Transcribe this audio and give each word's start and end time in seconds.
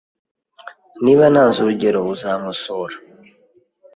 Niba 1.03 1.23
ntanze 1.31 1.57
urugero, 1.59 1.99
uzankosora? 2.13 2.95